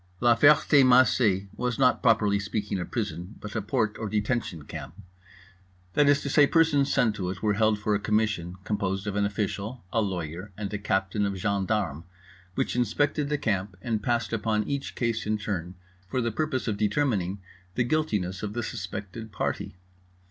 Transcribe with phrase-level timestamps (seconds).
[0.19, 4.95] La Ferté Macé was not properly speaking a prison, but a Porte or Detention Camp:
[5.93, 9.15] that is to say, persons sent to it were held for a Commission, composed of
[9.15, 12.03] an official, a lawyer, and a captain of gendarmes,
[12.55, 15.75] which inspected the Camp and passed upon each case in turn
[16.07, 17.39] for the purpose of determining
[17.75, 19.75] the guiltiness of the suspected party.